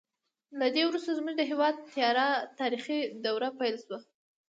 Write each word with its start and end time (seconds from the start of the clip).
له 0.59 0.67
دې 0.75 0.83
وروسته 0.85 1.11
زموږ 1.19 1.35
د 1.37 1.41
هېواد 1.51 1.75
تیاره 1.93 2.27
تاریخي 2.59 2.99
دوره 3.25 3.47
پیل 3.59 3.75
شوه. 3.83 3.99